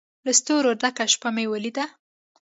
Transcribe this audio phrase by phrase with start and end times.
[0.25, 1.85] له ستورو ډکه شپه مې ولیده